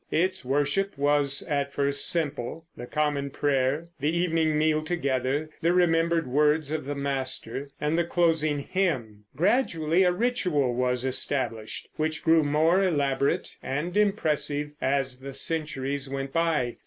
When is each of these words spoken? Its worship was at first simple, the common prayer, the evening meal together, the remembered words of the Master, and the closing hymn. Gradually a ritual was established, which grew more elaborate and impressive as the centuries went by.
Its 0.09 0.43
worship 0.43 0.97
was 0.97 1.43
at 1.43 1.71
first 1.71 2.09
simple, 2.09 2.65
the 2.75 2.87
common 2.87 3.29
prayer, 3.29 3.89
the 3.99 4.09
evening 4.09 4.57
meal 4.57 4.83
together, 4.83 5.51
the 5.61 5.71
remembered 5.71 6.25
words 6.25 6.71
of 6.71 6.85
the 6.85 6.95
Master, 6.95 7.69
and 7.79 7.99
the 7.99 8.03
closing 8.03 8.57
hymn. 8.61 9.25
Gradually 9.35 10.01
a 10.01 10.11
ritual 10.11 10.73
was 10.73 11.05
established, 11.05 11.87
which 11.97 12.23
grew 12.23 12.43
more 12.43 12.81
elaborate 12.81 13.57
and 13.61 13.95
impressive 13.95 14.71
as 14.81 15.19
the 15.19 15.33
centuries 15.35 16.09
went 16.09 16.33
by. 16.33 16.77